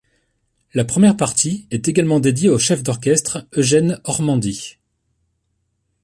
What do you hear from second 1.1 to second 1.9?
partie est